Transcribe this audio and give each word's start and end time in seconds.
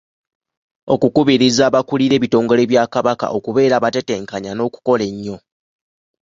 Okukubiriza 0.93 1.61
abakulira 1.69 2.13
ebitongole 2.15 2.63
bya 2.71 2.83
Kabaka 2.93 3.25
okubeera 3.37 3.73
abatetenkanya 3.77 4.51
n’okukola 4.55 5.03
ennyo. 5.11 5.37